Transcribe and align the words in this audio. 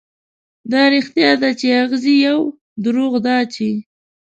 دا 0.71 0.81
رښتيا 0.93 1.31
ده، 1.41 1.49
چې 1.59 1.67
اغزي 1.83 2.15
يو، 2.27 2.39
دروغ 2.83 3.13
دا 3.27 3.37
چې 3.53 3.69